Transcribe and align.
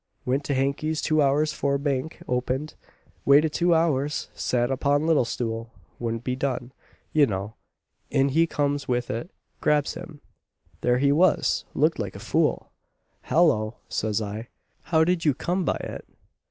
Went 0.25 0.43
to 0.45 0.55
Hankey's 0.55 0.99
two 0.99 1.21
hours 1.21 1.53
'fore 1.53 1.77
Bank 1.77 2.23
opened 2.27 2.73
waited 3.23 3.53
two 3.53 3.75
hours 3.75 4.29
sat 4.33 4.71
upon 4.71 5.05
little 5.05 5.25
stool 5.25 5.69
wouldn't 5.99 6.23
be 6.23 6.35
done, 6.35 6.71
you 7.13 7.27
know. 7.27 7.53
In 8.09 8.29
he 8.29 8.47
comes 8.47 8.87
with 8.87 9.11
it 9.11 9.29
grabs 9.59 9.93
him! 9.93 10.19
There 10.81 10.97
he 10.97 11.11
was 11.11 11.65
looked 11.75 11.99
like 11.99 12.15
a 12.15 12.19
fool. 12.19 12.71
'Hallo!' 13.25 13.75
says 13.89 14.23
I, 14.23 14.47
'how 14.85 15.03
did 15.03 15.23
you 15.23 15.35
come 15.35 15.65
by 15.65 15.77
it?' 15.79 16.07